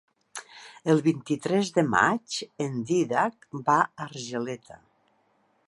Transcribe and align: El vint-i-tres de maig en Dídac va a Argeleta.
El 0.93 1.01
vint-i-tres 1.07 1.69
de 1.75 1.83
maig 1.95 2.39
en 2.67 2.79
Dídac 2.93 3.47
va 3.69 3.77
a 3.85 4.07
Argeleta. 4.09 4.81